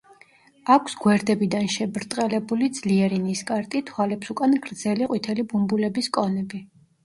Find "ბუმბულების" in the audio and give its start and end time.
5.55-6.15